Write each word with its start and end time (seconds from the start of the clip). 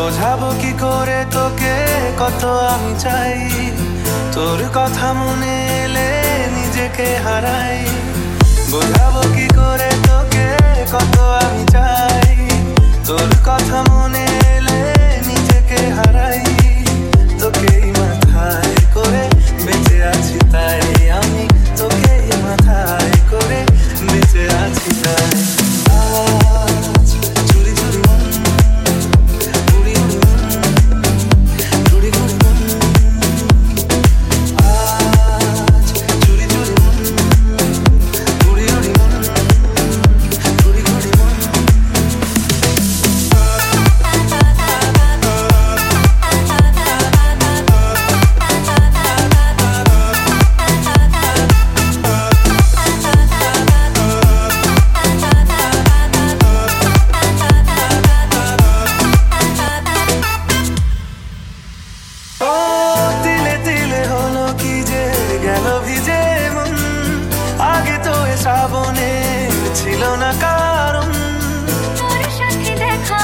বোঝাবো 0.00 0.50
কি 0.60 0.72
করে 0.80 1.24
তোকে, 1.30 1.76
কত 2.18 2.44
আমি 2.44 3.00
চাই। 3.00 3.38
তোর 4.32 4.60
কথা 4.74 5.12
মনে 5.12 5.54
এলে 5.84 6.08
নিজেকে 6.54 7.16
হারাই। 7.16 7.86
বোঝাবো 8.70 9.22
কি 9.34 9.48
করে 9.48 9.90
তোকে, 10.06 10.48
কত 10.92 11.18
আমি 11.18 11.64
চাই। 11.66 12.48
তোর 13.06 13.30
কথা 13.46 13.84
মনে 13.88 14.26
ছিল 70.00 70.14
না 70.24 70.30
কারণ 70.42 71.10
তোর 71.98 72.20
সাথে 72.38 72.72
দেখা 72.76 73.20